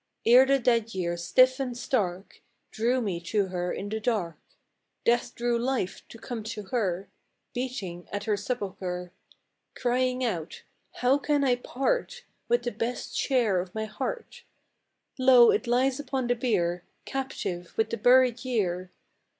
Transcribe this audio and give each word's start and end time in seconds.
Ere 0.25 0.47
the 0.47 0.57
dead 0.57 0.95
year, 0.95 1.15
stiff 1.15 1.59
and 1.59 1.77
stark, 1.77 2.41
Drew 2.71 3.01
me 3.01 3.19
to 3.19 3.49
her 3.49 3.71
in 3.71 3.87
the 3.87 3.99
dark; 3.99 4.39
Death 5.05 5.35
drew 5.35 5.59
life 5.59 6.01
to 6.09 6.17
come 6.17 6.41
to 6.41 6.63
her, 6.73 7.07
Beating 7.53 8.09
at 8.11 8.23
her 8.23 8.35
sepulchre, 8.35 9.11
Crying 9.75 10.25
out," 10.25 10.63
How 11.01 11.19
can 11.19 11.43
I 11.43 11.55
part 11.55 12.23
With 12.47 12.63
the 12.63 12.71
best 12.71 13.15
share 13.15 13.59
of 13.61 13.75
my 13.75 13.85
heart; 13.85 14.41
Lo, 15.19 15.51
it 15.51 15.67
lies 15.67 15.99
upon 15.99 16.25
the 16.25 16.35
bier, 16.35 16.83
Captive, 17.05 17.71
with 17.77 17.91
the 17.91 17.97
buried 17.97 18.43
year. 18.43 18.89